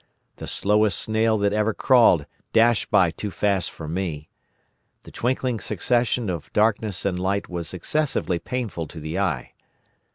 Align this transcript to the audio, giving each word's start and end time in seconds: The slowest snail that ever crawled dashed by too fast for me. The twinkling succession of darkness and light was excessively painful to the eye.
The 0.37 0.47
slowest 0.47 0.97
snail 0.97 1.37
that 1.37 1.53
ever 1.53 1.75
crawled 1.75 2.25
dashed 2.53 2.89
by 2.89 3.11
too 3.11 3.29
fast 3.29 3.69
for 3.69 3.87
me. 3.87 4.29
The 5.03 5.11
twinkling 5.11 5.59
succession 5.59 6.27
of 6.27 6.51
darkness 6.53 7.05
and 7.05 7.19
light 7.19 7.47
was 7.49 7.71
excessively 7.71 8.39
painful 8.39 8.87
to 8.87 8.99
the 8.99 9.19
eye. 9.19 9.53